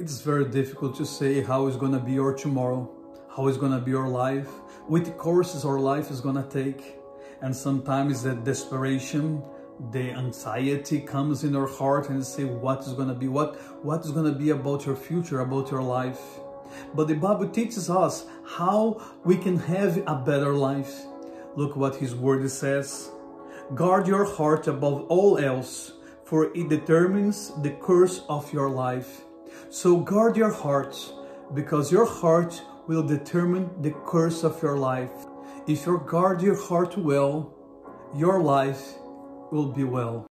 It's 0.00 0.20
very 0.20 0.44
difficult 0.44 0.94
to 0.98 1.04
say 1.04 1.42
how 1.42 1.66
is 1.66 1.76
to 1.76 1.98
be 1.98 2.12
your 2.12 2.32
tomorrow, 2.32 2.88
how 3.34 3.48
is 3.48 3.56
to 3.58 3.80
be 3.80 3.90
your 3.90 4.06
life, 4.06 4.46
which 4.86 5.08
courses 5.16 5.64
our 5.64 5.80
life 5.80 6.12
is 6.12 6.20
to 6.20 6.46
take. 6.48 7.00
And 7.42 7.54
sometimes 7.54 8.22
the 8.22 8.36
desperation, 8.36 9.42
the 9.90 10.12
anxiety 10.12 11.00
comes 11.00 11.42
in 11.42 11.56
our 11.56 11.66
heart 11.66 12.10
and 12.10 12.24
say, 12.24 12.44
what 12.44 12.82
is 12.82 12.94
to 12.94 13.12
be, 13.12 13.26
what, 13.26 13.56
what 13.84 14.04
is 14.04 14.12
to 14.12 14.32
be 14.32 14.50
about 14.50 14.86
your 14.86 14.94
future, 14.94 15.40
about 15.40 15.68
your 15.72 15.82
life. 15.82 16.20
But 16.94 17.08
the 17.08 17.14
Bible 17.14 17.48
teaches 17.48 17.90
us 17.90 18.24
how 18.46 19.02
we 19.24 19.36
can 19.36 19.58
have 19.58 19.96
a 20.06 20.14
better 20.14 20.54
life. 20.54 20.94
Look 21.56 21.74
what 21.74 21.96
his 21.96 22.14
word 22.14 22.48
says. 22.52 23.10
Guard 23.74 24.06
your 24.06 24.24
heart 24.24 24.68
above 24.68 25.06
all 25.08 25.38
else, 25.38 25.94
for 26.22 26.56
it 26.56 26.68
determines 26.68 27.50
the 27.62 27.70
course 27.70 28.22
of 28.28 28.52
your 28.52 28.70
life. 28.70 29.22
So 29.70 29.98
guard 29.98 30.36
your 30.36 30.52
heart, 30.52 30.96
because 31.54 31.92
your 31.92 32.06
heart 32.06 32.62
will 32.86 33.02
determine 33.02 33.70
the 33.82 33.90
course 33.90 34.42
of 34.44 34.62
your 34.62 34.78
life. 34.78 35.12
If 35.66 35.84
you 35.86 36.02
guard 36.06 36.40
your 36.40 36.56
heart 36.56 36.96
well, 36.96 37.54
your 38.16 38.40
life 38.40 38.94
will 39.52 39.70
be 39.70 39.84
well. 39.84 40.26